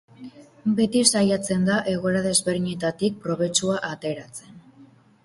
Beti 0.77 1.01
saiatzen 1.11 1.67
da 1.67 1.77
egoera 1.91 2.23
desberdinetatik 2.29 3.21
probetxua 3.27 3.77
ateratzen. 3.91 4.57